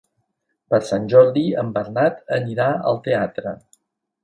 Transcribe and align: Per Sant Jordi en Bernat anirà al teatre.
Per 0.73 0.79
Sant 0.87 1.05
Jordi 1.11 1.43
en 1.65 1.69
Bernat 1.77 2.25
anirà 2.39 2.73
al 2.93 3.01
teatre. 3.11 3.57